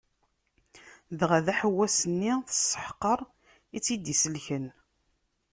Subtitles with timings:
[1.19, 3.19] Dɣa d aḥewwas- nni tesseḥqer
[3.75, 4.65] i tt-id-isellken.